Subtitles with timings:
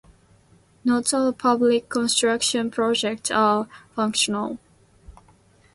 [0.83, 4.57] Not all public construction projects are functional.